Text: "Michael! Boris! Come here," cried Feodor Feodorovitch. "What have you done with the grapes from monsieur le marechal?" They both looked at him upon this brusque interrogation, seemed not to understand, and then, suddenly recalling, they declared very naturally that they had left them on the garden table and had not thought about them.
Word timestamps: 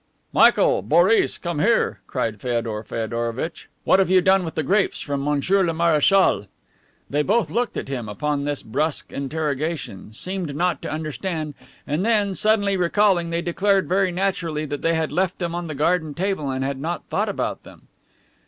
"Michael! 0.33 0.81
Boris! 0.81 1.37
Come 1.37 1.59
here," 1.59 1.99
cried 2.07 2.41
Feodor 2.41 2.81
Feodorovitch. 2.81 3.69
"What 3.83 3.99
have 3.99 4.09
you 4.09 4.19
done 4.19 4.43
with 4.43 4.55
the 4.55 4.63
grapes 4.63 4.99
from 4.99 5.23
monsieur 5.23 5.61
le 5.63 5.75
marechal?" 5.75 6.47
They 7.07 7.21
both 7.21 7.51
looked 7.51 7.77
at 7.77 7.87
him 7.87 8.09
upon 8.09 8.43
this 8.43 8.63
brusque 8.63 9.13
interrogation, 9.13 10.11
seemed 10.11 10.55
not 10.55 10.81
to 10.81 10.91
understand, 10.91 11.53
and 11.85 12.03
then, 12.03 12.33
suddenly 12.33 12.75
recalling, 12.75 13.29
they 13.29 13.43
declared 13.43 13.87
very 13.87 14.11
naturally 14.11 14.65
that 14.65 14.81
they 14.81 14.95
had 14.95 15.11
left 15.11 15.37
them 15.37 15.53
on 15.53 15.67
the 15.67 15.75
garden 15.75 16.15
table 16.15 16.49
and 16.49 16.63
had 16.63 16.79
not 16.79 17.05
thought 17.11 17.29
about 17.29 17.61
them. 17.61 17.83